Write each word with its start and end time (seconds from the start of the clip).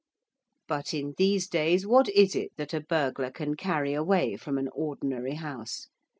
But 0.67 0.95
in 0.95 1.13
these 1.17 1.47
days 1.47 1.85
what 1.85 2.09
is 2.09 2.35
it 2.35 2.53
that 2.57 2.73
a 2.73 2.81
burglar 2.81 3.29
can 3.29 3.53
carry 3.53 3.93
away 3.93 4.35
from 4.35 4.57
an 4.57 4.69
ordinary 4.73 5.35
house? 5.35 5.89